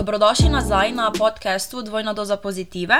[0.00, 2.94] Dobrodošli nazaj na podkastu Dvojna doza pozitive.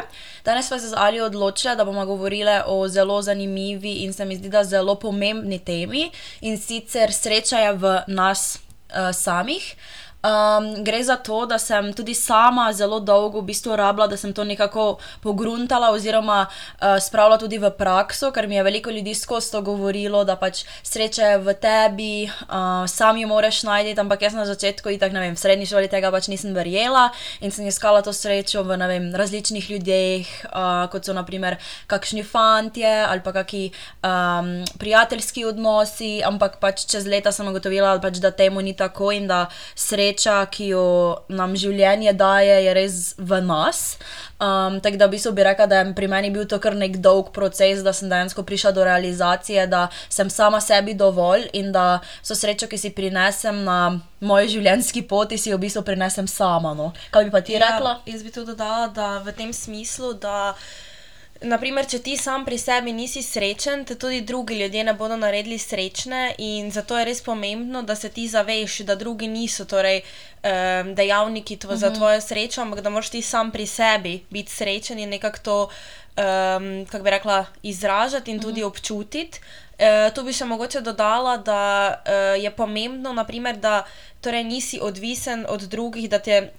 [0.45, 4.37] Danes smo se z Ali odločili, da bomo govorili o zelo zanimivi in se mi
[4.37, 6.11] zdi, da zelo pomembni temi
[6.41, 9.75] in sicer srečaje v nas uh, samih.
[10.21, 14.35] Um, gre za to, da sem tudi sama zelo dolgo v bistvu rabila, da sem
[14.37, 19.49] to nekako pogruntala oziroma uh, spravila tudi v prakso, ker mi je veliko ljudi skozi
[19.53, 24.37] to govorilo, da pač sreče je v tebi, uh, sam jo moraš najti, ampak jaz
[24.37, 27.09] na začetku, itak, vem, v srednji šoli tega pač nisem verjela
[27.41, 31.57] in sem iskala to srečo v vem, različnih ljudeh, uh, kot so naprimer
[31.89, 33.73] kakšni fantje ali pa kakšni
[34.05, 39.25] um, prijateljski odnosi, ampak pač čez leta sem ugotovila, pač, da temu ni tako in
[39.25, 43.99] da sreča sreča, ki jo nam življenje daje, je res v nas.
[44.41, 46.97] Um, tako da bi se bi rekla, da je pri meni bil to kar nek
[46.99, 52.01] dolg proces, da sem dejansko prišla do realizacije, da sem sama sebi dovolj in da
[52.23, 56.75] so srečo, ki si prinesem na moji življenjski poti, si jo v bistvu prinesem sama.
[56.75, 56.93] No.
[57.11, 58.01] Kaj bi pa ti ja, rekla?
[58.07, 60.55] Jaz bi tudi dodala, da v tem smislu, da.
[61.41, 65.57] Naprimer, če ti sam pri sebi nisi srečen, te tudi drugi ljudje ne bodo naredili
[65.59, 70.03] srečne, in zato je res pomembno, da se ti zaveš, da drugi niso torej,
[70.45, 71.81] um, dejavniki tvo, uh -huh.
[71.81, 71.97] za mhm.
[71.97, 76.87] tvojo srečo, ampak da moraš ti sam pri sebi biti srečen in nekako to, um,
[76.91, 78.47] kako bi rekla, izražati in uh -huh.
[78.47, 78.69] tudi mhm.
[78.69, 79.41] občutiti.
[79.79, 83.87] Uh, tu bi še mogoče dodala, da uh, je pomembno, naprimer, da
[84.21, 86.53] torej, nisi odvisen od drugih, da te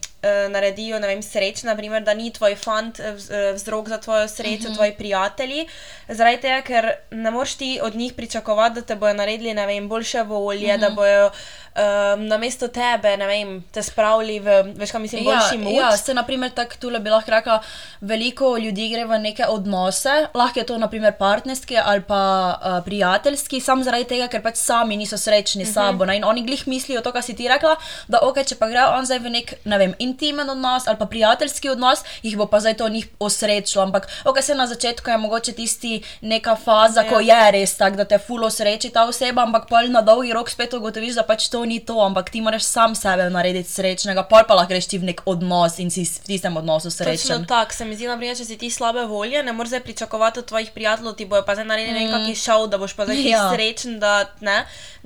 [0.49, 4.63] naredijo vem, sreč, naprimer, da ni tvoj fant eh, eh, vzrok za tvojo srečo, uh
[4.63, 4.71] mhm.
[4.71, 4.75] -huh.
[4.75, 5.67] tvoji prijatelji.
[6.07, 10.23] Zaradi tega, ker ne moreš ti od njih pričakovati, da te bodo naredili vem, boljše
[10.23, 10.79] volje, uh -huh.
[10.79, 10.95] da mhm.
[10.95, 11.31] bojo
[11.75, 15.73] um, na mesto tebe vem, te spravili v veš, mislim, boljši ja, moč.
[15.73, 17.61] Ja, se naprimer tako tule bi lahko rekla,
[18.01, 22.21] veliko ljudi gre v neke odnose, lahko je to naprimer partnerski ali pa
[22.61, 25.71] uh, prijateljski, samo zaradi tega, ker pač sami niso srečni uh -huh.
[25.71, 26.05] s sabo.
[26.05, 26.17] Ne?
[26.17, 27.75] In oni glih mislijo to, kar si ti rekla,
[28.07, 31.05] da ok, če pa gre on zdaj v nek, ne vem, intimen odnos ali pa
[31.05, 33.83] prijateljski odnos, jih bo pa zdaj to njih osrečilo.
[33.83, 37.09] Ampak, ok, se na začetku je mogoče tisti neka faza, ja.
[37.09, 40.49] ko je res tako, da te fulo sreči ta oseba, ampak pa na dolgi rok
[40.49, 44.43] spet ugotoviš, da pač to ni to, ampak ti moraš sam sebe narediti srečnega, pa
[44.47, 47.45] pa lahko greš ti v nek odnos in si v tistem odnosu srečen.
[47.47, 50.71] Tako se mi zdi, naprimer, če si ti slabe volje, ne moreš pričakovati od tvojih
[50.75, 52.03] prijateljev, ti bojo pa zdaj naredili mm.
[52.05, 53.43] nekakšen šov, da boš pa zdaj ja.
[53.53, 53.99] srečen.
[53.99, 54.25] Da,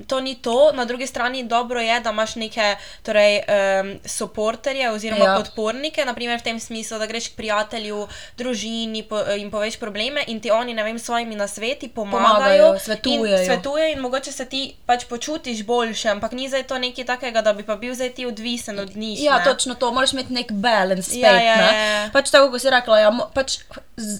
[0.06, 0.72] to ni to.
[0.74, 5.36] Na drugi strani dobro je, da imaš neke torej, um, soporterje oziroma ja.
[5.40, 8.06] podpornike, naprimer v tem smislu, da greš k prijatelju,
[8.38, 13.38] družini po, in poveš probleme in ti oni, ne vem, svojimi nasveti pomagajo, pomagajo svetujejo.
[13.38, 17.42] In, svetuje in mogoče se ti pač počutiš boljše, ampak ni za to nekaj takega,
[17.42, 19.22] da bi pa bil zdaj ti odvisen od njih.
[19.22, 19.44] Ja, ne?
[19.44, 21.08] točno to, moraš imeti nek balans.
[21.12, 22.10] Ja, spet, ja, ja, ja.
[22.12, 23.60] Pač tako, kot si rekla, ja, pač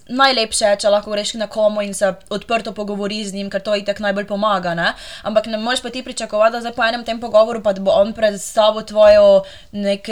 [0.09, 3.75] najlepše je, če lahko greš na komu in se odprto pogovori z njim, ker to
[3.77, 4.75] itek najbolj pomaga.
[4.75, 4.93] Ne?
[5.27, 8.13] Ampak ne moreš pa ti pričakovati, da zdaj po enem tem pogovoru pa bo on
[8.17, 10.09] predstavil tvojo nek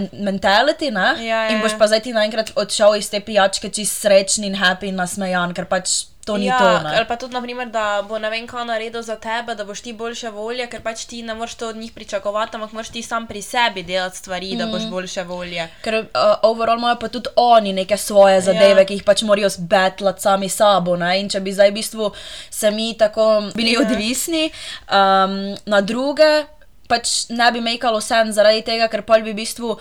[0.00, 1.08] men mentality ne?
[1.20, 4.56] ja, ja, in boš pa zdaj ti naenkrat odšel iz te pijačke čist srečen in
[4.58, 6.88] happy in nasmejan, ker pač to ni ja, to.
[6.88, 6.96] Ne?
[6.96, 9.92] Ali pa tudi, naprimer, da bo ne vem, kaj naredil za tebe, da boš ti
[9.96, 13.26] boljše volje, ker pač ti ne moreš to od njih pričakovati, ampak moraš ti sam
[13.26, 14.58] pri sebi delati stvari, mm.
[14.58, 14.90] da boš mm.
[14.90, 15.68] boljše volje.
[15.84, 16.04] Ker uh,
[16.42, 18.86] overall imajo pa tudi oni neke svoje zadeve, ja.
[18.86, 20.96] ki jih pač morajo zbetlati sami sabo.
[20.96, 21.16] Ne?
[21.20, 22.12] In če bi zdaj v bistvu
[22.50, 23.82] se mi tako bili ja.
[23.82, 24.50] odvisni
[24.86, 25.36] um,
[25.66, 26.59] na druge.
[26.90, 29.76] Pač ne bi mejkalo sen zaradi tega, ker pa bi v bistvu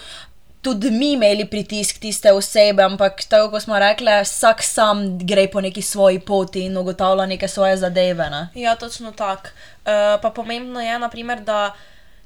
[0.62, 5.62] tudi mi imeli pritisk tiste osebe, ampak tako kot smo rekli, vsak sam gre po
[5.62, 8.30] neki svoji poti in ugotavlja neke svoje zadeve.
[8.30, 8.50] Ne?
[8.56, 9.50] Ja, točno tako.
[9.86, 11.74] Uh, pa pomembno je, naprimer, da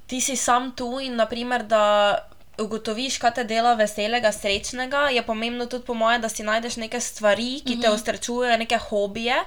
[0.07, 2.17] ti si sam tu in naprimer, da.
[2.53, 6.99] Ugotoviš, kaj te dela veselega, srečnega, je pomembno tudi, po mojem, da si najdeš neke
[7.01, 8.59] stvari, ki te ustračujejo, mhm.
[8.59, 9.39] neke hobije.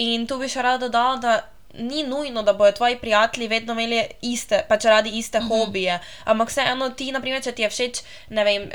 [0.00, 1.34] In tu bi še rada dodala, da
[1.78, 5.48] ni nujno, da bodo tvoji prijatelji vedno imeli iste, pač radi iste mm -hmm.
[5.48, 6.00] hobije.
[6.24, 8.70] Ampak vseeno ti, naprimer, če ti je všeč, ne vem, uh,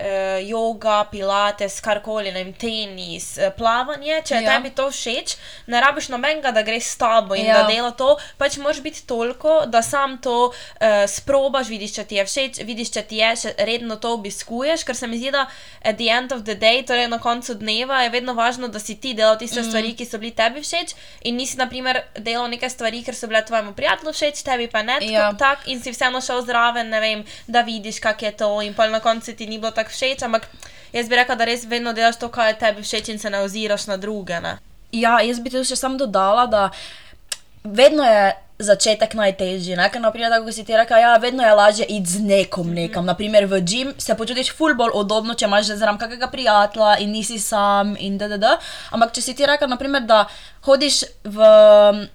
[0.50, 4.56] yoga, pilates, karkoli, ne vem, tenis, uh, plavanje, če je ja.
[4.56, 5.36] tebi to všeč,
[5.68, 7.54] ne rabiš nobenega, da greš s tabo in ja.
[7.54, 8.18] da dela to.
[8.38, 10.54] Pač moraš biti toliko, da sam to uh,
[11.08, 14.96] sprobaš, vidiš, če ti je všeč, vidiš, če ti je še redno to obiskuješ, ker
[14.96, 15.48] se mi zdi, da
[15.82, 18.96] at the end of the day, torej na koncu dneva, je vedno važno, da si
[18.96, 19.70] ti delal tiste mm -hmm.
[19.70, 23.28] stvari, ki so bili tebi všeč in nisi, naprimer, delal nekaj stvari stvari, ker so
[23.28, 24.98] bile tvojemu prijatelju všeč, tebi pa ne.
[25.02, 25.34] Ja.
[25.34, 29.00] Tak, in si vseeno šel zraven, vem, da vidiš, kak je to, in pa na
[29.00, 30.24] koncu ti ni bilo tako všeč.
[30.24, 30.50] Ampak
[30.94, 33.44] jaz bi rekel, da res vedno delaš to, kar je tebi všeč, in se ne
[33.46, 34.40] oziraš na druge.
[34.42, 34.58] Ne?
[34.92, 36.70] Ja, jaz bi tudi še sam dodala, da
[37.64, 39.78] vedno je začetek najtežji.
[39.80, 39.88] Ne?
[39.88, 43.08] Ker, naprimer, tako si ti rekel, ja, vedno je lažje iti z nekom nekam.
[43.08, 47.40] Naprimer, v gym se počutiš ful bolj udobno, če imaš zraven kakega prijatelja in nisi
[47.40, 48.58] sam in da, da, da.
[48.92, 50.26] Ampak če si ti rekel, naprimer, da
[50.62, 51.38] hodiš v,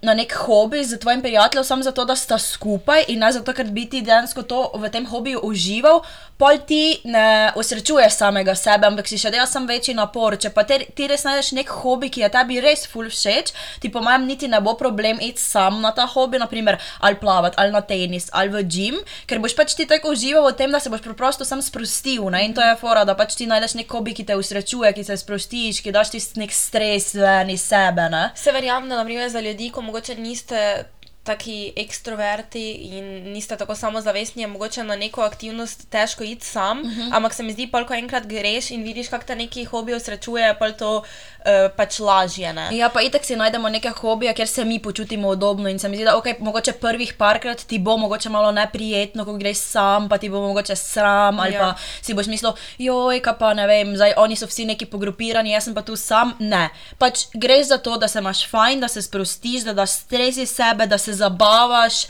[0.01, 3.71] na nek hobi z tvojim prijateljem samo zato, da sta skupaj in ne zato, ker
[3.73, 6.03] bi ti dejansko to v tem hobiju užival,
[6.37, 10.37] pol ti ne osrečuješ samega sebe, ampak si še dela sam večji napor.
[10.37, 13.89] Če pa te, ti res najdeš nek hobi, ki je tebi res ful všeč, ti
[13.89, 17.73] po mojem niti ne bo problem iti sam na ta hobi, naprimer ali plavati, ali
[17.73, 20.91] na tenis, ali v gym, ker boš pač ti tako užival v tem, da se
[20.93, 22.27] boš preprosto sam sprostil.
[22.29, 22.45] Ne?
[22.45, 25.17] In to je fora, da pač ti najdeš nek hobi, ki te usrečuje, ki se
[25.17, 28.09] sprostiš, ki daš ti nek stres ven iz sebe.
[28.11, 28.34] Ne?
[28.35, 30.83] Se verjamem, da naprimer, za ljudi, ko mogoče niste
[31.25, 36.87] taki ekstroverti in niste tako samozavestni, je mogoče na neko aktivnost težko iti sam, uh
[36.87, 37.09] -huh.
[37.11, 40.55] ampak se mi zdi, pa ko enkrat greš in vidiš, kako te neki hobi osrečuje,
[40.59, 42.53] pa je to uh, pač lažje.
[42.53, 42.69] Ne?
[42.77, 45.95] Ja, pa itek si najdemo neke hobije, kjer se mi počutimo udobno in se mi
[45.95, 50.17] zdi, da okay, mogoče prvih parkrat ti bo mogoče malo neprijetno, ko greš sam, pa
[50.17, 51.59] ti bo mogoče sram ali ja.
[51.59, 55.51] pa si boš mislil, joj, kaj pa ne vem, zdaj oni so vsi neki pogrupirani,
[55.51, 56.35] jaz sem pa tu sam.
[56.39, 60.37] Ne, pač greš za to, da se imaš fajn, da se sprostiš, da daš stres
[60.37, 62.05] iz sebe, da se zabavaš,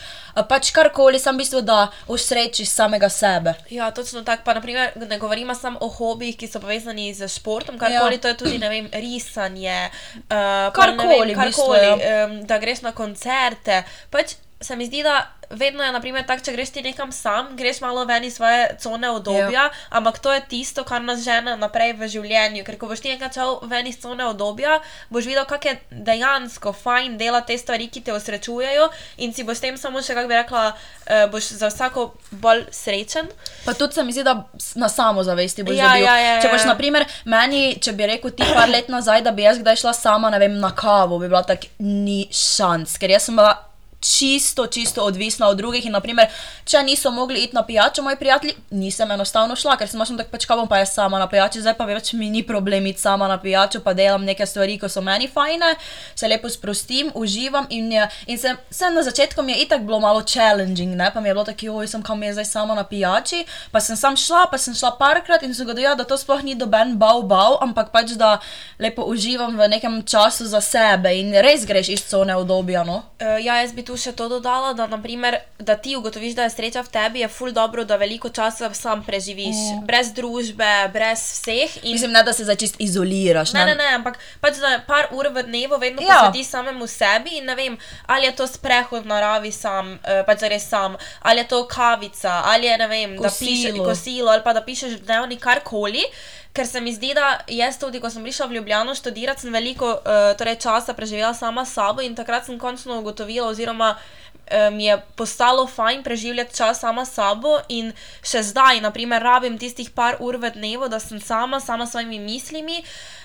[0.49, 3.55] pač karkoli, sem v bistvu, da usrečiš samega sebe.
[3.71, 4.43] Ja, točno tako.
[4.45, 8.21] Pa naprimer, ne govorimo samo o hobijih, ki so povezani z športom, karkoli ja.
[8.21, 9.89] to je tudi, ne vem, risanje,
[10.27, 13.83] uh, karkoli, karkoli um, da greš na koncerte.
[14.11, 17.81] Pač se mi zdi, da vedno je, naprimer, tak, če greš ti nekam sam, greš
[17.81, 19.69] malo ven iz svoje cone obdobja, ja.
[19.89, 22.63] ampak to je tisto, kar nas žene naprej v življenju.
[22.67, 26.73] Ker ko boš ti enkrat šel ven iz cone obdobja, boš videl, kako je dejansko
[26.73, 30.31] fajn dela te stvari, ki te osrečujejo in si boš s tem samo še, kako
[30.31, 33.29] bi rekla, uh, boš za vsako bolj srečen.
[33.65, 34.37] Pa tudi se mi zdi, da
[34.75, 36.05] na samozavesti boš Ja, dobil.
[36.05, 36.53] ja, ja, Če ja.
[36.53, 39.93] boš, naprimer, meni, če bi rekel ti par let nazaj, da bi jaz kdaj šla
[39.93, 43.55] sama, ne vem, na kavo, bi bila tak, ni šans, ker jaz sem bila
[44.05, 45.85] čisto, čisto odvisna od drugih.
[45.85, 46.29] In, naprimer,
[46.65, 50.31] če niso mogli iti na pijačo, moji prijatelji, nisem enostavno šla, ker sem imela tako
[50.31, 53.27] pač kavom, pa jaz sama na pijači, zdaj pa več mi ni problem iti sama
[53.27, 55.73] na pijačo, pa delam neke stvari, ko so meni fajne,
[56.15, 57.67] se lepo sprostim, uživam.
[57.69, 61.09] In, je, in se, se na začetku mi je itak bilo malo challenging, ne?
[61.13, 63.97] pa mi je bilo tako, oj, sem kam je zdaj sama na pijači, pa sem
[63.97, 67.23] sam šla, pa sem šla parkrat in sem gotovila, da to sploh ni doben bav,
[67.29, 68.37] bav, ampak pač da
[68.79, 72.83] lepo uživam v nekem času za sebe in res greš iz cone obdobja.
[72.85, 73.01] No?
[73.19, 76.53] Uh, ja, jaz bi tu še to dodala, da, naprimer, da ti ugotoviš, da je
[76.53, 79.85] sreča v tebi, je ful dobro, da veliko časa sam preživiš, mm.
[79.87, 81.77] brez družbe, brez vseh.
[81.83, 81.95] In...
[81.95, 83.53] Mislim, ne, da se začist izoliraš.
[83.53, 86.25] Ne, ne, ne, ampak pač za par ur v dnevu vedno Ja.
[86.27, 87.77] posvetiš samemu sebi in ne vem,
[88.07, 92.41] ali je to sprehod v naravi sam, uh, pač res sam, ali je to kavica,
[92.45, 93.85] ali je ne vem, da pišeš Kosilo.
[93.85, 96.05] kosilo ali pa da pišeš v dnevnik karkoli.
[96.55, 99.89] Ker se mi zdi, da jaz tudi, ko sem prišla v Ljubljano študirati, sem veliko
[99.91, 104.85] uh, torej časa preživela sama s sabo in takrat sem končno ugotovila, oziroma uh, mi
[104.87, 107.91] je postalo fajn preživljati čas sama s sabo in
[108.23, 112.19] še zdaj, naprimer, rabim tistih par ur v dnevu, da sem sama, sama s svojimi
[112.23, 112.83] mislimi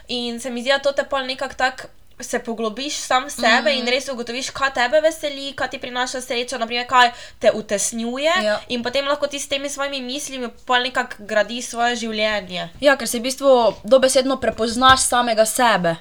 [0.08, 1.94] in se mi zdi, da to te pol nekako tako.
[2.20, 3.78] Se poglobiš sam sebe mm.
[3.78, 8.60] in res ugotoviš, kaj tebe veseli, kaj ti prinaša srečo, naprimer, kaj te utesnjuje, Ja.
[8.68, 12.68] in potem lahko ti s temi svojimi mislimi pol nekako gradiš svoje življenje.
[12.80, 15.96] Ja, ker si v bistvu dobesedno prepoznaš samega sebe.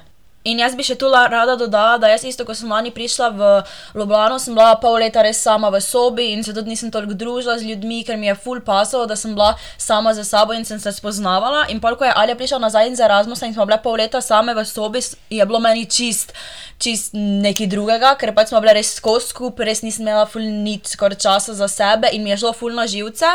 [0.48, 3.48] In jaz bi še tu rada dodala, da jaz isto, ko sem lani prišla v
[3.92, 7.58] Ljubljano, sem bila pol leta res sama v sobi in se tudi nisem toliko družila
[7.60, 10.80] z ljudmi, ker mi je full pasalo, da sem bila sama za sabo in sem
[10.80, 11.66] se spoznavala.
[11.68, 14.56] In pol, ko je Alja prišla nazaj iz Erasmusa in smo bile pol leta same
[14.56, 16.32] v sobi, je bilo meni čist,
[16.80, 20.94] čist nekaj drugega, ker pač smo bile res skozi skupaj, res nisem imela full nič
[20.94, 23.28] skoraj časa za sebe in mi je šlo full na živce.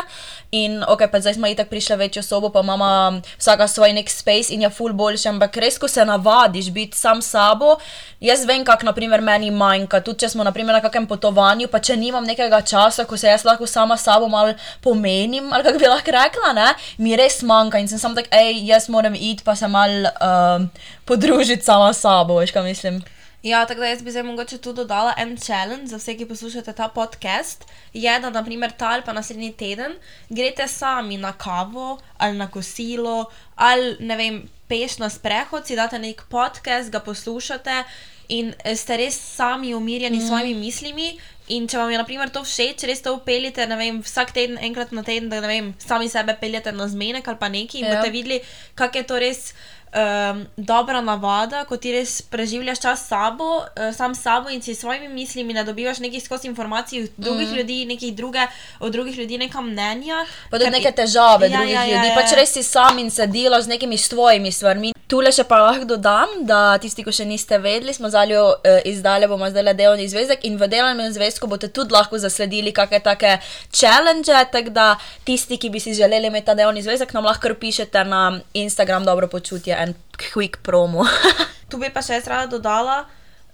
[0.58, 4.10] In ok, pa zdaj smo itak prišli v večjo sobo, pa imamo vsaka svoj nek
[4.10, 7.76] space in je full boljše, ampak res, ko se navadiš biti sam s sabo,
[8.20, 11.96] jaz vem, kak naprimer meni manjka, tudi če smo naprimer na kakem potovanju, pa če
[12.00, 16.16] nimam nekega časa, ko se jaz lahko sama sabo malo pomenim, ali kako bi lahko
[16.16, 19.68] rekla, ne, mi res manjka in sem samo tak, hej, jaz moram iti pa se
[19.68, 20.70] mal um,
[21.04, 23.04] podružiti sama sabo, veš, kaj mislim.
[23.46, 26.72] Ja, tako da jaz bi zdaj mogoče tu dodala en challenge za vse, ki poslušate
[26.72, 27.64] ta podcast.
[27.94, 29.92] Je, da naprimer ta ali pa naslednji teden
[30.28, 35.98] greste sami na kavo ali na kosilo ali ne vem, peš na sprehod, si date
[35.98, 37.84] nek podcast, ga poslušate
[38.28, 41.18] in eh, ste res sami umirjeni s svojimi mislimi.
[41.48, 45.04] In če vam je naprimer to všeč, res to upeljete, vem, vsak teden, enkrat na
[45.06, 47.94] teden, da vem, sami sebe peljete na zmenek ali pa nekaj in Ja.
[47.94, 48.40] boste videli,
[48.74, 49.54] kako je to res
[49.92, 54.80] um, dobra navada, ko ti res preživljaš čas sabo, uh, sam sabo in si s
[54.80, 57.54] svojimi mislimi ne dobivaš nekih skozi informacij od drugih mm.
[57.54, 58.46] ljudi, nekih druge,
[58.80, 60.24] od drugih ljudi neka mnenja.
[60.50, 62.14] Pa tudi neke težave Ja, drugih ja, ja, ljudi, ja.
[62.14, 64.95] pač res si sam in se delaš z nekimi svojimi stvarmi.
[65.06, 68.78] Tule še pa lahko dodam, da tisti, ki še niste vedeli, smo z Aljo uh,
[68.90, 73.36] izdali, bomo zdaj delovni zvezek in v delovnem zvezku boste tudi lahko zasledili kakšne take
[73.70, 74.88] challenge, tako da
[75.22, 79.30] tisti, ki bi si želeli imeti ta delovni zvezek, nam lahko pišete na Instagram dobro
[79.30, 81.06] počutje en quick promo.
[81.70, 83.04] Tu bi pa še jaz rada dodala,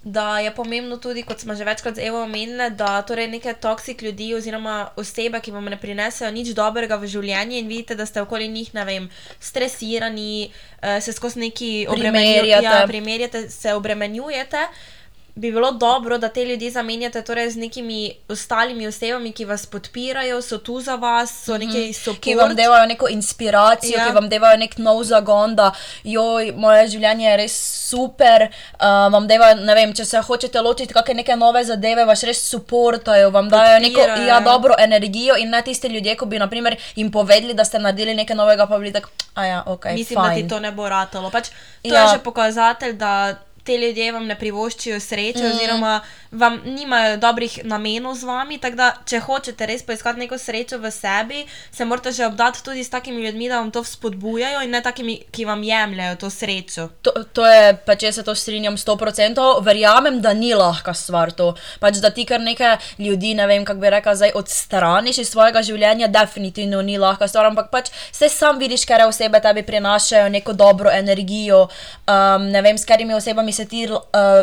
[0.05, 4.03] da je pomembno tudi, kot smo že večkrat z Evo omenili, da torej neke toksik
[4.03, 8.23] ljudi oziroma osebe, ki vam ne prinesejo nič dobrega v življenje in vidite, da ste
[8.23, 10.51] okoli njih, ne vem, stresirani,
[10.83, 12.65] uh, se skozi neki Primerjate.
[12.65, 14.67] Ja, primerjate, se obremenjujete.
[15.35, 17.99] Bi bilo dobro, da te ljudi zamenjate torej z nekimi
[18.29, 22.17] ostalimi osebami, ki vas podpirajo, so tu za vas, so neki Mhm.
[22.17, 23.99] ki vam dajo neko inspiracijo, Ja.
[23.99, 24.07] ja.
[24.07, 25.73] ki vam dajo nek nov zagon, da
[26.05, 27.55] joj, moje življenje je res
[27.89, 28.43] super.
[28.75, 32.43] Uh, vam dajo, ne vem, če se hočete lotiti kakšne neke nove zadeve, vas res
[32.47, 34.27] suportajo, vam dajo neko Podpirajo.
[34.27, 38.15] ja, dobro energijo in ne tiste ljudje, ko bi naprimer, jim povedali, da ste naredili
[38.15, 39.85] nekaj novega, pa bi bili tako, a ja, ok.
[39.87, 41.31] Mislim, da ti fajn." to ne bo ratalo.
[41.31, 41.55] Pač, to
[41.87, 42.03] Ja.
[42.03, 45.51] je že pokazatelj, da te ljudje vam ne privoščijo sreče, mm.
[45.53, 46.01] oziroma
[46.33, 48.59] vam nimajo dobrih namenov z vami.
[48.59, 52.85] Tako da, če hočete res poiskati neko srečo v sebi, se morate že obdati tudi
[52.85, 56.89] s takimi ljudmi, da vam to vzpodbujajo in ne takimi, ki vam jemljajo to srečo.
[57.03, 61.53] To, to je, pač jaz se to strinjam 100%, verjamem, da ni lahka stvar to.
[61.81, 65.63] Pač, da ti kar nekaj ljudi, ne vem, kako bi rekel, zdaj odstraniš iz svojega
[65.63, 70.53] življenja, definitivno ni lahka stvar, ampak pač se sam vidiš, ker osebe tebi prinašajo neko
[70.57, 71.67] dobro energijo,
[72.09, 74.01] um, ne vem, s katerimi osebami se ti uh,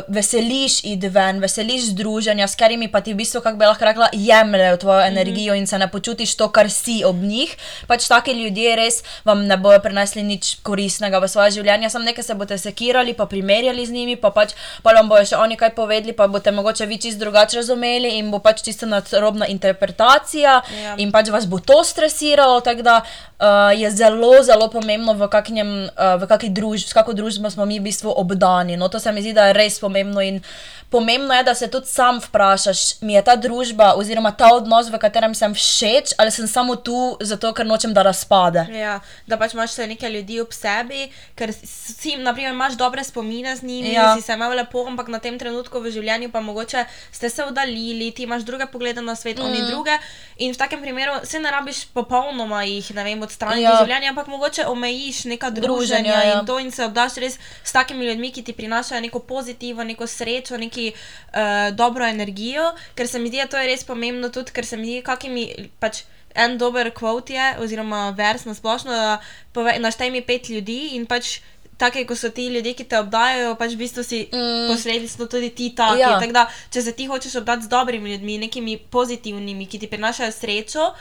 [0.07, 4.09] veseliš id ven, veseliš združenja, s katerimi pa ti v bistvu, kako bi lahko rekla,
[4.13, 7.55] jemljajo tvojo energijo in se ne počutiš to, kar si ob njih.
[7.87, 12.23] Pač taki ljudje res vam ne bojo prinesli nič koristnega v svoje življenje, samo nekaj
[12.23, 15.73] se boste sekirali, pa primerjali z njimi, pa pač pa vam bojo še oni kaj
[15.75, 20.95] povedali, pa boste mogoče vi čist drugače razumeli in bo pač čisto nadrobna interpretacija Ja.
[20.97, 22.95] in pač vas bo to stresiralo, tako da
[23.39, 27.65] uh, je zelo, zelo pomembno, v, kakšnem, uh, v kakšni družbi, s kakšno družbo smo
[27.65, 28.77] mi v bistvu obdani.
[28.77, 30.41] No, to se mi zdi, da je res pomembno in
[30.89, 34.97] pomembno je, da se tudi sam vprašaš, mi je ta družba oziroma ta odnos, v
[34.97, 38.65] katerem sem všeč, ali sem samo tu zato, ker nočem, da razpade.
[38.73, 43.55] Ja, da pač imaš še nekaj ljudi ob sebi, ker si, naprimer, imaš dobre spomine
[43.55, 44.15] z njimi, ja.
[44.17, 48.11] Si se imel lepo, ampak na tem trenutku v življenju pa mogoče ste se oddaljili,
[48.11, 49.45] ti imaš druge poglede na svet, mm.
[49.45, 49.97] oni druge.
[50.41, 53.69] In v takem primeru se ne rabiš popolnoma jih, ne vem, odstraniti ja.
[53.69, 53.77] Ja.
[53.77, 56.39] iz življenja, ampak mogoče omejiš neka druženja Druženja, ja.
[56.39, 60.07] in to in se obdaš res s takimi ljudmi, ki ti prinašajo neko pozitivo, neko
[60.07, 64.55] srečo, neki uh, dobro energijo, ker se mi zdi, da to je res pomembno tudi,
[64.55, 66.05] ker se mi zdi, kakimi pač.
[66.37, 69.15] En dober kvot je, oziroma vers na splošno, da
[69.51, 71.39] pove, naštej mi pet ljudi in pač
[71.79, 74.67] take, ko so ti ljudje, ki te obdajajo, pač v bistvu si mm.
[74.69, 76.03] posledično tudi ti taki.
[76.03, 76.17] Ja.
[76.19, 80.35] Tako da, če se ti hočeš obdati z dobrimi ljudmi, nekimi pozitivnimi, ki ti prinašajo
[80.35, 80.91] srečo,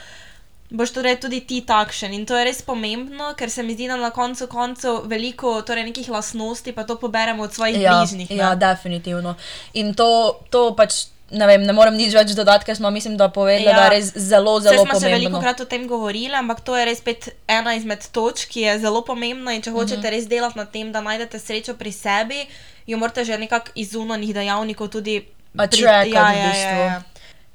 [0.71, 2.13] boš torej tudi ti takšen.
[2.13, 5.83] In to je res pomembno, ker se mi zdi, da na koncu koncev veliko torej
[5.83, 8.29] nekih lastnosti pa to poberemo od svojih Ja, bližnjih.
[8.29, 8.35] ne.
[8.37, 9.35] ja, definitivno.
[9.73, 10.09] In to,
[10.49, 10.93] to pač.
[11.31, 13.73] Ne, vem, ne morem nič več dodati, ker smo, mislim, da povedali, ja.
[13.73, 15.41] da je res zelo, zelo smo že veliko pomembno.
[15.41, 17.03] krat o tem govorili, ampak to je res
[17.47, 19.53] ena izmed točk, ki je zelo pomembna.
[19.53, 20.09] In če hočete Mhm.
[20.09, 22.47] res delati na tem, da najdete srečo pri sebi,
[22.87, 25.21] jo morate že nekako iz zunanih dejavnikov tudi
[25.53, 26.79] Attractati ja, v ja, bistvu.
[26.79, 27.01] ja, ja.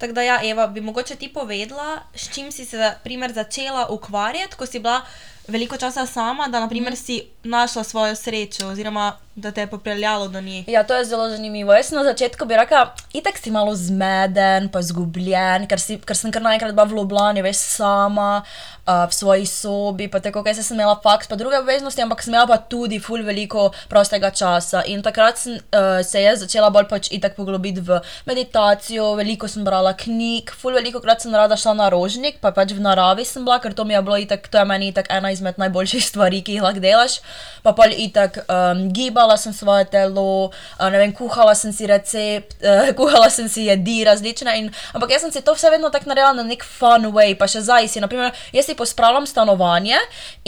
[0.04, 4.56] Tako da, ja, Eva, bi mogoče ti povedala, s čim si se primer, začela ukvarjati,
[4.56, 5.00] ko si bila
[5.48, 6.96] veliko časa sama, da naprimer, mm.
[6.96, 10.64] si našla svojo srečo, oziroma da te je popeljalo do nje.
[10.66, 11.74] Ja, to je zelo zanimivo.
[11.74, 16.32] Jaz na začetku bi rekla, itek si malo zmeden, pa zgubljen, ker, si, ker sem
[16.32, 18.44] kar naenkrat bila v Ljubljani, veš, sama,
[18.86, 22.30] uh, v svoji sobi, pa tako, kaj sem imela faks, pa druge obveznosti, ampak sem
[22.30, 24.84] imela pa tudi ful veliko prostega časa.
[24.86, 27.98] In takrat sem, uh, se je začela bolj pač itek poglobiti v
[28.30, 32.70] meditacijo, veliko sem brala knjig, ful veliko krat sem rada šla na rožnik, pa pač
[32.70, 35.33] v naravi sem bila, ker to mi je bilo itek, to je meni itek ena
[35.34, 37.18] izmed najboljših stvari, ki jih lahko delaš.
[37.64, 42.90] Pa pa itek um, gibala sem svoje telo, uh, vem, kuhala sem si recept, uh,
[42.98, 44.56] kuhala sem si jedi različne.
[44.60, 47.48] In, ampak jaz sem si to vse vedno tako naredila na nek fun way, pa
[47.50, 48.02] še zdaj si.
[48.04, 49.98] Naprimer, jaz si pospravljam stanovanje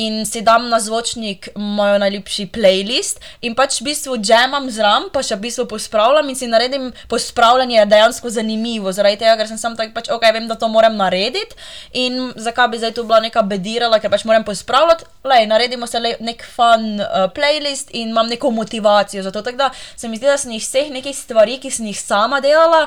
[0.01, 5.23] in si dam na zvočnik moj najljubši playlist in pač v bistvu jamam zram, pa
[5.25, 8.93] še v bistvu pospravljam in si naredim pospravljanje dejansko zanimivo.
[8.93, 11.57] Zaradi tega, ker sem sam tak pač, ok, vem, da to moram narediti
[11.97, 14.76] in zakaj bi zdaj tu bila neka bedirala, ker pač moram pospravljati.
[15.27, 19.43] Lej, naredimo se lej, nek fun uh, playlist in imam neko motivacijo za to.
[19.43, 22.41] Tako da se mi zdi, da sem iz vseh nekih stvari, ki sem jih sama
[22.41, 22.87] delala,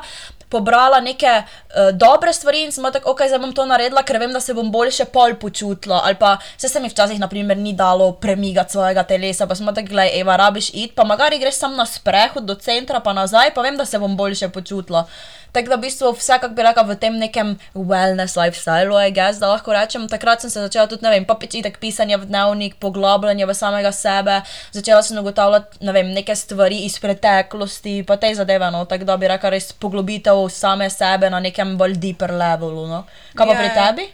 [0.50, 4.34] pobrala neke uh, dobre stvari in sem tako, ok, zdaj bom to naredila, ker vem,
[4.34, 6.02] da se bom boljše pol počutila.
[6.06, 9.88] Ali pa se, se mi včasih, naprimer, ni dalo premigati svojega telesa, pa sem tako,
[9.92, 13.62] gledaj, Eva, rabiš iti, pa magari greš sam na sprehod do centra, pa nazaj, pa
[13.62, 15.06] vem, da se bom boljše počutila.
[15.52, 19.42] Tako da v bistvu vse, kako bi rekel, v tem nekem wellness lifestylu, I guess,
[19.42, 20.08] da lahko rečem.
[20.10, 24.42] Takrat sem se začela tudi, ne vem, papičitek pisanja v dnevnik, poglabljanje v samega sebe,
[24.76, 29.18] začela sem ugotavljati, ne vem, neke stvari iz preteklosti, pa te zadeve, no, tako da
[29.18, 33.06] bi rekel, res poglobitev same sebe na nekem bolj deeper levelu, no.
[33.34, 34.08] Kaj pa pri Ja, tebi?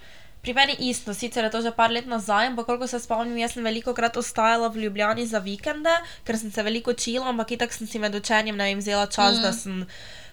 [0.46, 3.56] Pri meni isto, sicer je to že par let nazaj, ampak koliko se spomnim, jaz
[3.56, 5.90] sem veliko krat ostajala v Ljubljani za vikende,
[6.22, 9.40] ker sem se veliko učila, ampak itak sem si med učenjem, ne vem, vzela čas,
[9.40, 9.42] mm.
[9.42, 9.82] da sem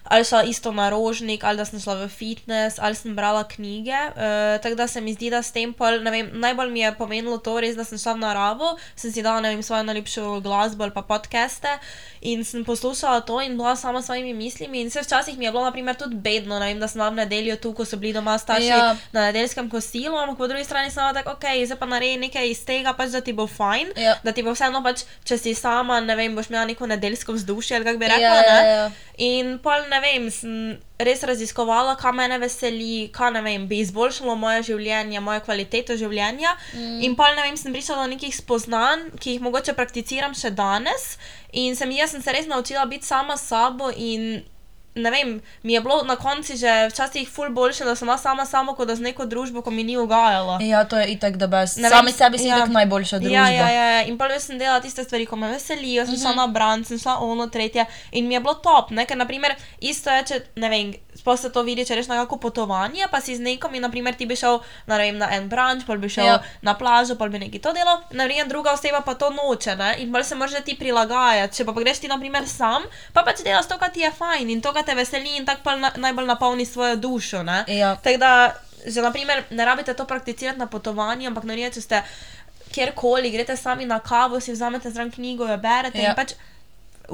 [0.05, 3.95] ali šla isto na rožnik, ali da sem šla v fitness, ali sem brala knjige.
[4.09, 4.21] Uh,
[4.59, 7.37] tako da se mi zdi, da s tem pol, ne vem, najbolj mi je pomenilo
[7.37, 10.83] to res, da sem šla v naravo, sem si dala, ne vem, svojo najljubšo glasbo
[10.83, 11.67] ali pa podcaste
[12.21, 15.51] in sem poslušala to in bila sama s svojimi mislimi in se včasih mi je
[15.51, 18.13] bilo, naprimer, tudi bedno, ne vem, da sem bila v nedeljo tu, ko so bili
[18.13, 18.95] doma starši Ja.
[19.11, 22.65] na nedeljskem kosilu, ampak po drugi strani sem tako, ok, zdaj pa naredi nekaj iz
[22.65, 24.15] tega, pač da ti bo fajn, Ja.
[24.23, 27.75] da ti bo vseeno pač, če si sama, ne vem, boš imela neko nedeljsko vzdušje
[27.75, 28.69] ali kako bi Ja, rekla, ja, ne.
[28.69, 28.91] ja.
[29.17, 30.53] In pol ne vem, sem
[31.03, 36.55] res raziskovala, kaj me veseli, kaj ne vem, bi izboljšalo moje življenje, mojo kvaliteto življenja.
[36.73, 37.01] Mm.
[37.07, 41.13] In pol ne vem, sem prišla do nekih spoznanj, ki jih mogoče prakticiram še danes.
[41.53, 44.43] In sem, jaz sem se res naučila biti sama s sabo in.
[44.95, 48.45] Ne vem, mi je bilo na koncu že včasih ful boljše, da sem bila sama
[48.45, 50.59] sama, kot da z neko družbo, ko mi ni ugajala.
[50.61, 51.77] Ja, to je itak, da best.
[51.77, 52.57] Ne vem, Sami sebi si ja.
[52.57, 53.35] itak najboljša družba.
[53.35, 54.01] Ja, ja, ja, ja.
[54.05, 56.99] in pa jaz sem delala tiste stvari, ko me veselijo, sem šla na bran, sem
[56.99, 59.05] šla ono, tretje in mi je bilo top, ne?
[59.05, 62.37] ker naprimer isto je, če ne vem, sploh se to vidi, če reš na kako
[62.37, 65.49] potovanje, pa si z nekom in naprimer ti bi šel na, ne vem, na en
[65.49, 66.33] branč, pa bi šel Ja.
[66.37, 66.43] ja.
[66.61, 69.95] na plažo, pa bi nekaj to delal, naprimer druga oseba pa to noče, ne?
[69.99, 73.43] in bolj se moraš ti prilagajati, če pa, pa greš ti naprimer sam, pa pač
[73.43, 76.25] delaš to, kar ti je fajn in to, kar te veseli in tako na, najbolj
[76.25, 77.43] napolni svojo dušo?
[77.67, 77.95] Ja.
[77.95, 78.53] Tako da,
[78.85, 82.03] že naprimer, ne rabite to prakticirati na potovanju, ampak no, če ste
[82.71, 86.09] kjerkoli, greste sami na kavo, si vzamete zraven knjigo, jo berete Ja.
[86.09, 86.33] in pač.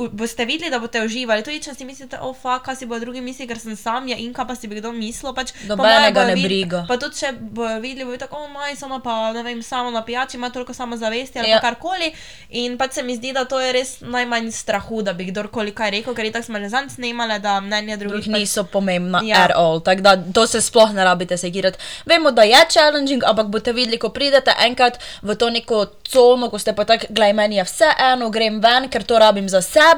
[0.08, 1.44] Boste videli, da boste uživali.
[1.44, 4.16] Tudi če si mislite, oh, fuck, kaj si bodo drugi mislili, ker sem sam, ja,
[4.18, 5.34] in kaj pa si bi kdo mislil.
[5.34, 6.86] Pač, Nobenega bojo ne briga.
[6.88, 10.02] Pa tudi, če bojo videli, bojo tako, o, maj, samo pa, ne vem, samo na
[10.02, 11.60] pijači, ima toliko samozavesti ali Ja.
[11.60, 12.14] karkoli.
[12.50, 15.92] In pač se mi zdi, da to je res najmanj strahu, da bi kdorkoli kaj
[15.92, 18.24] rekel, ker itak smo že zanj snemali, da mnenje drugih.
[18.24, 19.48] drugih niso pomembna Ja.
[19.56, 19.80] all.
[19.82, 21.78] Tako da to se sploh ne rabite sekirati.
[22.06, 26.60] Vemo, da je challenging, ampak boste videli, ko pridete enkrat v to neko cono, ko
[26.60, 29.89] ste pa tako, gledaj, meni je vse eno, grem ven, ker to rabim za sebe,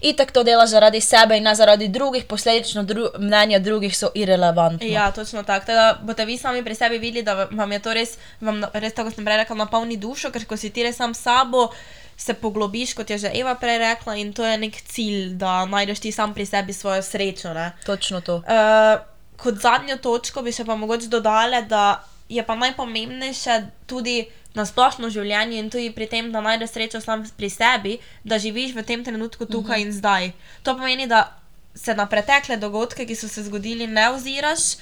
[0.00, 4.86] itak to delaš zaradi sebe in ne zaradi drugih, posledično dru mnenja drugih so irrelevantna.
[4.86, 5.66] Ja, točno tako.
[5.66, 8.94] Tako Da boste vi sami pri sebi videli, da vam je to res, vam res
[8.94, 11.68] tako sem prej rekla, napolni dušo, ker ko si ti res sam sabo,
[12.16, 16.00] se poglobiš, kot je že Eva prej rekla, in to je nek cilj, da najdeš
[16.00, 17.54] ti sam pri sebi svojo srečo.
[17.54, 17.72] Ne?
[17.86, 18.42] Točno to.
[18.44, 19.00] Uh,
[19.36, 25.10] kot zadnjo točko bi še pa mogoče dodali, da je pa najpomembnejše tudi na splošno
[25.10, 29.04] življenje in tudi pri tem, da najdeš srečo sam pri sebi, da živiš v tem
[29.04, 30.32] trenutku tukaj in zdaj.
[30.66, 31.40] To pomeni, da
[31.74, 34.74] se na pretekle dogodke, ki so se zgodili, ne oziraš.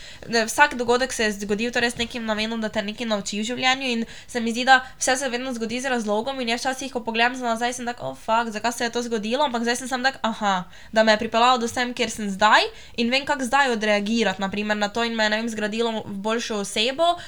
[0.46, 3.90] Vsak dogodek se je zgodil torej s nekim namenom, da te nekaj nauči v življenju,
[3.92, 6.40] in se mi zdi, da vse se vedno zgodi z razlogom.
[6.40, 9.02] In jaz včasih, ko pogledam za nazaj, sem tako, oh, fuck, zakaj se je to
[9.04, 12.30] zgodilo, ampak zdaj sem samo tak, aha, da me je pripeljalo do sem, kjer sem
[12.32, 12.64] zdaj
[12.96, 16.16] in vem, kako zdaj odreagirati naprimer, na to in me je ne vem, zgradilo v
[16.24, 17.12] boljšo osebo.
[17.18, 17.22] Uh,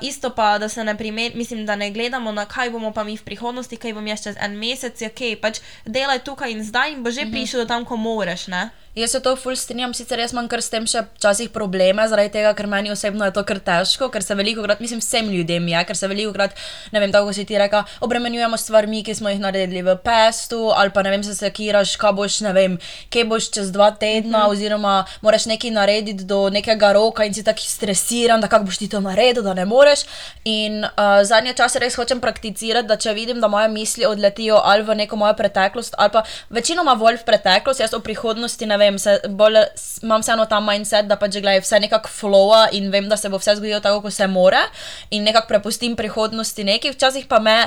[0.00, 3.16] isto pa, da se ne primer, mislim, da ne gledamo na kaj bomo pa mi
[3.16, 6.92] v prihodnosti, kaj bom jaz čez en mesec, je ok, pač delaj tukaj in zdaj
[6.92, 7.32] in bo že mm -hmm.
[7.32, 8.70] prišel do tam, ko moreš, ne?
[8.94, 12.30] Jaz se to ful strinjam, sicer jaz imam kar s tem še včasih probleme, zaradi
[12.36, 15.66] tega, ker meni osebno je to kar težko, ker se veliko krat, mislim, vsem ljudem
[15.72, 16.54] je, ker se veliko krat,
[16.94, 20.68] ne vem, tako si ti reka, obremenjujemo s stvarmi, ki smo jih naredili v pestu,
[20.70, 22.76] ali pa ne vem, se sekiraš, kaj boš, ne vem,
[23.10, 24.52] kje boš čez dva tedna, mm -hmm.
[24.52, 24.94] oziroma
[25.26, 29.00] moraš nekaj narediti do nekega roka in si tako stresiran, da kako boš ti to
[29.00, 30.06] naredil, da ne moreš.
[30.44, 34.82] In uh, zadnje čase res hočem prakticirati, da če vidim, da moje misli odletijo ali
[34.82, 38.83] v neko mojo preteklost, ali pa večinoma bolj v preteklost, jaz o prihodnosti ne vem,
[38.98, 39.58] se bolj,
[40.02, 43.40] imam vseeno ta mindset, da pač gledaj, vse nekako flowa in vem, da se bo
[43.40, 44.62] vse zgodilo tako, kot se more
[45.10, 47.58] in nekako prepustim prihodnosti nekaj, včasih pa me.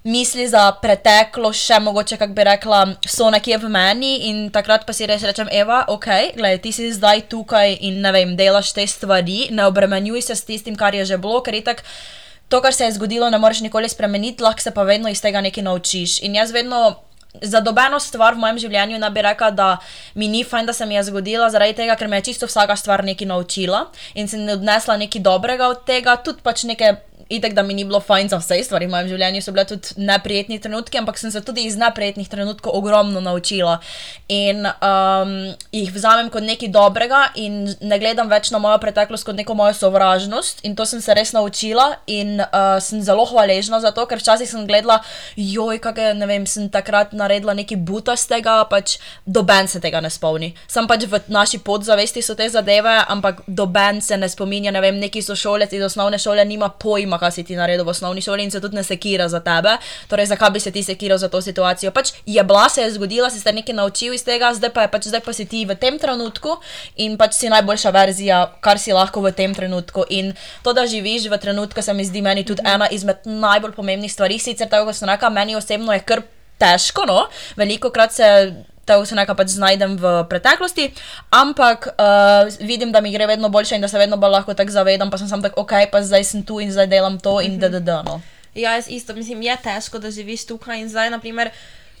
[0.00, 4.94] Misli za preteklo, še mogoče, kako bi rekla, so nekje v meni, in takrat pa
[4.96, 6.06] si res rečem, Eva, ok,
[6.38, 10.48] gledaj, ti si zdaj tukaj in ne vem, delaš te stvari, ne obremenjuj se s
[10.48, 11.84] tistim, kar je že bilo, ker je tako.
[12.48, 15.44] To, kar se je zgodilo, ne moreš nikoli spremeniti, lahko se pa vedno iz tega
[15.44, 16.18] nekaj naučiš.
[16.26, 16.96] In jaz vedno
[17.42, 19.68] za dobeno stvar v mojem življenju ne bi rekla, da
[20.14, 22.76] mi ni fajn, da se mi je zgodila, zaradi tega, ker me je čisto vsaka
[22.76, 26.96] stvar nekaj naučila in sem odnesla nekaj dobrega od tega, tudi pač neke
[27.30, 29.94] itek, da mi ni bilo fajn za vse stvari v mojem življenju, so bile tudi
[30.02, 33.78] neprijetni trenutki, ampak sem se tudi iz neprijetnih trenutkov ogromno naučila.
[34.28, 35.34] In um,
[35.72, 39.76] jih vzamem kot nekaj dobrega in ne gledam več na mojo preteklost kot neko mojo
[39.78, 40.64] sovražnost.
[40.66, 44.50] In to sem se res naučila in uh, sem zelo hvaležna za to, ker včasih
[44.50, 45.00] sem gledala,
[45.36, 50.52] joj, kaj ne vem, sem takrat naredila nekaj butastega, pač doben se tega ne spomni.
[50.66, 54.98] Sam pač v naši podzavesti so te zadeve, ampak doben se ne spominja, ne vem,
[54.98, 58.46] neki so šolec iz osnovne šole, nima pojma, kaj si ti naredil v osnovni šoli
[58.48, 59.76] in se tudi ne sekira za tebe.
[60.08, 61.92] Torej, zakaj bi se ti sekiral za to situacijo?
[61.92, 64.92] Pač je bila, se je zgodila, si se nekaj naučil iz tega, zdaj pa, je,
[64.96, 66.56] pač, zdaj pa si ti v tem trenutku
[66.96, 70.08] in pač si najboljša verzija, kar si lahko v tem trenutku.
[70.10, 70.32] In
[70.64, 74.38] to, da živiš v trenutku, se mi zdi meni tudi ena izmed najbolj pomembnih stvari.
[74.40, 76.24] Sicer, tako kot sem rekla, meni osebno je kar
[76.60, 77.24] težko, no,
[77.56, 78.28] veliko krat se.
[78.90, 80.88] Tako se nekaj pač znajdem v preteklosti,
[81.30, 84.74] ampak uh, vidim, da mi gre vedno boljše in da se vedno bolj lahko tako
[84.74, 87.58] zavedam, pa sem sam tako, ok, pa zdaj sem tu in zdaj delam to in
[87.62, 88.02] da, da, da.
[88.02, 88.18] No.
[88.54, 91.52] Ja, jaz isto, mislim, je težko, da živiš tukaj in zdaj, naprimer,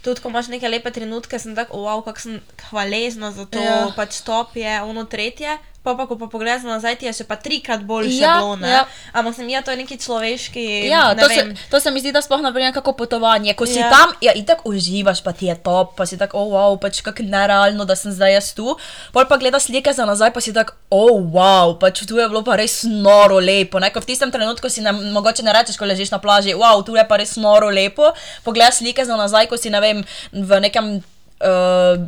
[0.02, 3.86] tudi ko imaš neke lepe trenutke, sem tako, wow, kako sem hvaležna za to, Ja.
[3.96, 5.58] pač top je, ono tretje.
[5.80, 8.68] Pa, pa ko pa pogledaš nazaj, ti je še pa trikrat boljše Ja, bilo, ne?
[8.68, 8.82] ja.
[9.16, 10.84] Ampak sem ja, to je neki človeški.
[10.84, 11.56] Ja, ne to se, vem.
[11.70, 13.54] to se mi zdi, da sploh naprimer kako potovanje.
[13.54, 13.88] Ko si Ja.
[13.88, 17.24] tam, ja, itak uživaš, pa ti je top, pa si tako, oh, wow, pač kako
[17.24, 18.76] nerealno, da sem zdaj jaz tu.
[19.08, 22.44] Pol pa gledaš slike za nazaj, pa si tako, oh, wow, pač tu je bilo
[22.44, 23.80] pa res noro lepo.
[23.80, 23.88] Ne?
[23.88, 26.92] Ko v tistem trenutku si ne, mogoče ne rečeš, ko ležiš na plaži, wow, tu
[26.92, 28.12] je pa res noro lepo.
[28.44, 31.00] Pogledaš slike za nazaj, ko si ne vem, v nekem.
[31.40, 32.04] Uh,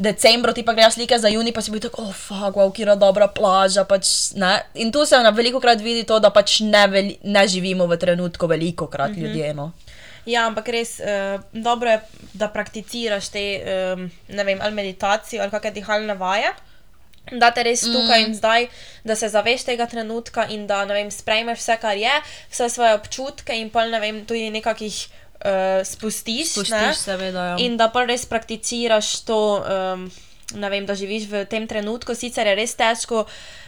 [0.00, 2.94] Decembru ti pa gledaš slike za juni, pa si bil tako, oh, fuck, wow, kira
[2.96, 3.84] dobra plaža.
[3.84, 4.54] Pač, ne?
[4.80, 8.00] In tu se na veliko krat vidi to, da pač ne, veli, ne živimo v
[8.00, 9.26] trenutku, veliko krat mm -hmm.
[9.26, 9.54] ljudje.
[9.54, 9.72] No.
[10.28, 12.00] Ja, ampak res uh, dobro je,
[12.32, 13.44] da prakticiraš te,
[13.96, 16.52] um, ne vem, ali meditacijo ali kakšne dihalne vaje.
[17.30, 18.26] Da te res tukaj mm.
[18.26, 18.66] in zdaj,
[19.04, 22.12] da se zaveš tega trenutka in da ne vem, sprejmeš vse, kar je,
[22.50, 24.96] vse svoje občutke in pa ne vem, tudi nekakih
[25.44, 26.54] uh, spustiš.
[26.56, 27.46] Spustiš, seveda.
[27.52, 27.56] Ja.
[27.60, 30.10] In da pa res prakticiraš to, um,
[30.54, 33.24] vem, da živiš v tem trenutku, sicer je res težko.
[33.24, 33.60] Uh,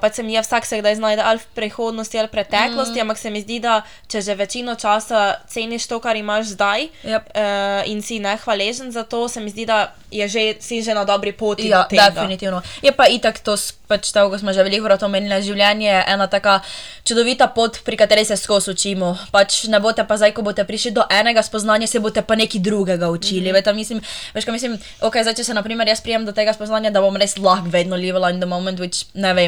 [0.00, 3.02] pa se mi je vsak se kdaj znajde ali v prihodnosti ali v preteklosti, mm.
[3.02, 7.24] ampak se mi zdi, da če že večino časa ceniš to, kar imaš zdaj Yep.
[7.34, 11.04] uh, in si nehvaležen za to, se mi zdi, da je že, si že na
[11.04, 11.68] dobri poti.
[11.68, 12.62] Ja, definitivno.
[12.82, 13.58] Je pa itak to,
[13.90, 16.60] pač tako, kot smo že veliko krat omenili, življenje je ena taka
[17.04, 19.14] čudovita pot, pri kateri se skozi učimo.
[19.34, 22.62] Pač ne boste pa zdaj, ko boste prišli do enega spoznanja, se boste pa nekaj
[22.62, 23.40] drugega učili.
[23.40, 23.58] Mm -hmm.
[23.60, 24.00] Veta, mislim,
[24.34, 27.16] veš, kaj mislim, ok, zdaj, če se naprimer jaz prijem do tega spoznanja, da bom
[27.16, 29.43] res lahko vedno livala in the moment, which ne vem.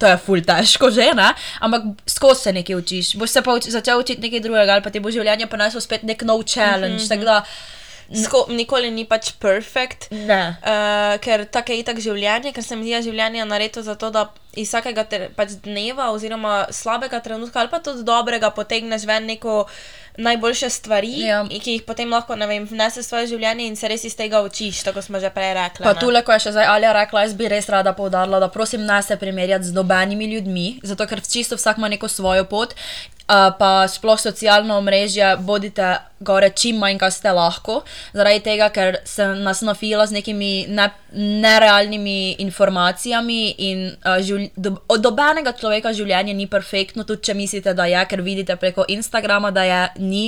[0.00, 1.26] To je ful težko, že ne,
[1.60, 3.10] ampak skozi se nekaj učiš.
[3.20, 6.06] Boš se pa uč začel učiti nekaj drugega, ali pa ti bo življenje prineslo spet
[6.08, 7.04] nek nov challenge.
[7.04, 7.24] Mm -hmm.
[7.24, 7.44] Da,
[8.10, 10.08] Sko, nikoli ni pač perfekt.
[10.10, 10.56] ne.
[10.66, 14.10] Uh, ker tako je itak življenje, ker se mi zdi, da je življenje naredilo zato,
[14.10, 14.24] da
[14.58, 19.68] iz vsakega te, pač dneva oziroma slabega trenutka ali pa tudi dobrega potegneš ven neko
[20.20, 21.44] najboljše stvari, Ja.
[21.48, 24.82] ki jih potem lahko, vem, vneseš v svoje življenje in se res iz tega učiš,
[24.84, 25.84] tako smo že prej rekli.
[25.84, 28.84] Pa tule, ko je še zdaj Alja rekla, jaz bi res rada poudarila, da prosim
[28.86, 32.74] ne se primerjati z nobenimi ljudmi, zato ker čisto vsak ima neko svojo pot.
[33.30, 37.80] Uh, pa sploh socialno omrežje, bodite gore čim manj, kar ste lahko,
[38.12, 40.90] zaradi tega, ker se nas nafila z nekimi ne,
[41.44, 47.72] nerealnimi informacijami in uh, živl, do, od dobenega človeka življenje ni perfektno, tudi če mislite,
[47.74, 50.24] da je, ker vidite preko Instagrama, da je ni.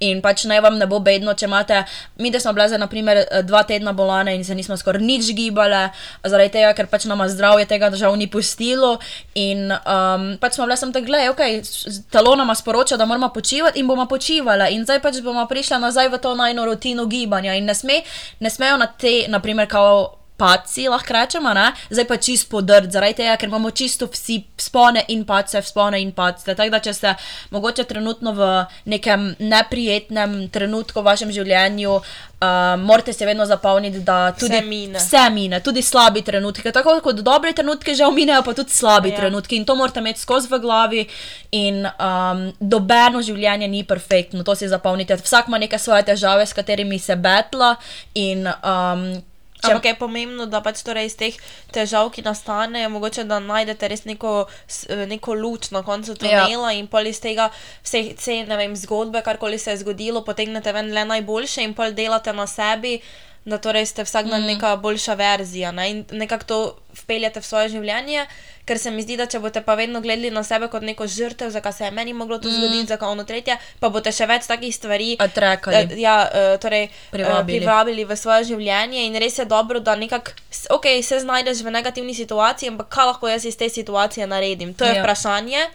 [0.00, 1.82] In pač naj vam ne bo bedno, če imate,
[2.18, 5.32] mi da smo bile za naprimer eh, dva tedna bolane in se nismo skoraj nič
[5.36, 5.88] gibale,
[6.24, 8.96] zaradi tega, ker pač nama zdravje tega žal ni pustilo.
[9.36, 13.28] In um, pač smo bile sem tako, gledaj, ok, s- telo nama sporoča, da moramo
[13.28, 17.54] počivati in bomo počivali in zdaj pač bomo prišli nazaj v to najno rutino gibanja
[17.54, 18.02] in ne, sme,
[18.40, 21.68] ne smejo na te, naprimer, kao paci, lahko rečemo, ne?
[21.90, 26.10] zdaj pa čist podrt, zaradi tega, ker imamo čisto vsi spone in pace, spone in
[26.12, 26.42] pace.
[26.54, 27.12] Tako da, če ste
[27.50, 28.48] mogoče trenutno v
[28.84, 34.98] nekem neprijetnem trenutku v vašem življenju, uh, morate se vedno zapomniti, da tudi Vse mine.
[34.98, 36.72] vse mine, tudi slabi trenutki.
[36.72, 39.16] Tako kot dobre trenutke žal minejo, pa tudi slabi Ja.
[39.16, 41.04] trenutki in to morate imeti skozi v glavi.
[41.52, 45.14] In um, dobeno življenje ni perfektno, to si zapomnite.
[45.16, 47.76] Vsak ima neke svoje težave, s katerimi se betla
[48.14, 49.22] in um,
[49.64, 51.34] Ampak je pomembno, da pač torej iz teh
[51.72, 54.46] težav, ki nastanejo, mogoče da najdete res neko,
[54.88, 56.44] eh, neko luč na koncu Ja.
[56.44, 57.50] tunela in pol iz tega
[57.82, 62.32] vse ne vem, zgodbe, karkoli se je zgodilo, potegnete ven le najboljše in pol delate
[62.32, 63.00] na sebi,
[63.44, 64.46] da torej ste vsak dan mm.
[64.46, 65.90] neka boljša verzija ne?
[65.90, 66.58] in nekako to
[66.94, 68.26] vpeljete v svoje življenje,
[68.64, 71.50] ker se mi zdi, da če boste pa vedno gledali na sebe kot neko žrtev,
[71.50, 74.74] zakaj se je meni moglo to zgoditi, zakaj ono tretje, pa boste še več takih
[74.74, 75.76] stvari Atrakali.
[75.76, 77.56] eh, ja, eh, torej, Privabili.
[77.56, 80.32] eh, privabili v svoje življenje in res je dobro, da nekako,
[80.70, 84.74] ok, se znajdeš v negativni situaciji, ampak kaj lahko jaz iz te situacije naredim?
[84.74, 85.02] To je Ja.
[85.02, 85.66] vprašanje.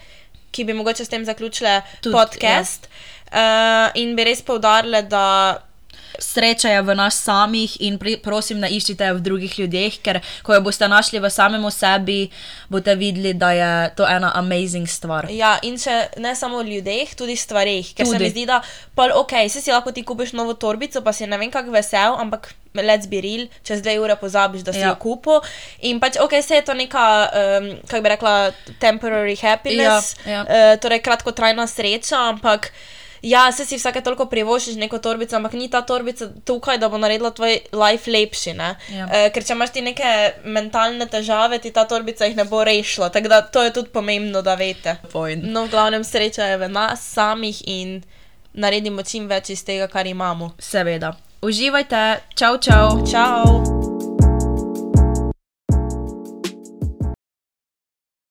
[0.50, 2.88] ki bi mogoče s tem zaključile Tudi, podcast.
[3.32, 3.90] Ja.
[3.92, 5.62] Uh, in bi res poudarile, da
[6.20, 10.20] Sreča je v nas samih in pri, prosim, ne iščite jo v drugih ljudeh, ker
[10.46, 12.30] ko jo boste našli v samem sebi,
[12.68, 15.26] boste videli, da je to ena amazing stvar.
[15.32, 17.94] Ja, in še ne samo v ljudeh, tudi stvarih.
[17.94, 18.18] Ker tudi.
[18.18, 18.60] se mi zdi, da
[18.94, 22.14] pol, ok, se si lahko ti kupiš novo torbico, pa si ne vem kako vesel,
[22.20, 24.92] ampak let's be real, čez dve ure pozabiš, da si Ja.
[24.92, 25.40] jo kupil.
[25.80, 27.06] In pač ok, se je to neka,
[27.58, 28.34] um, kako bi rekla,
[28.80, 30.40] temporary happiness, Ja, ja.
[30.42, 32.70] Uh, torej kratkotrajna sreča, ampak.
[33.22, 36.98] Ja, se si vsake toliko privoščiš neko torbico, ampak ni ta torbica tukaj, da bo
[36.98, 38.54] naredila tvoj life lepši.
[38.54, 38.76] ne.
[38.88, 39.08] Ja.
[39.12, 40.12] Eh, ker če imaš ti neke
[40.44, 43.10] mentalne težave, ti ta torbica jih ne bo rešila.
[43.10, 44.96] Tako da to je tudi pomembno, da veste.
[45.12, 45.44] Point.
[45.44, 48.02] No, v glavnem sreča je v nas samih in
[48.52, 50.54] naredimo čim več iz tega, kar imamo.
[50.58, 51.14] Seveda.
[51.42, 53.00] Uživajte, čau, čau.
[53.06, 53.99] Čau!